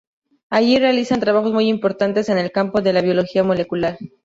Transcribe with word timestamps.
Allí 0.49 0.79
realizan 0.79 1.19
trabajos 1.19 1.53
muy 1.53 1.69
importantes 1.69 2.27
en 2.29 2.39
el 2.39 2.51
campo 2.51 2.81
de 2.81 2.91
la 2.91 3.01
biología 3.03 3.43
molecular. 3.43 3.99